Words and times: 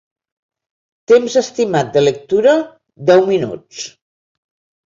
Temps 1.11 1.35
estimat 1.41 1.93
de 1.97 2.03
lectura: 2.05 2.57
deu 3.11 3.25
minuts. 3.29 3.87